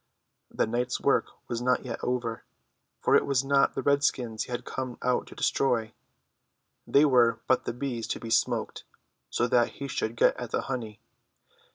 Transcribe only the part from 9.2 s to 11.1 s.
so that he should get at the honey.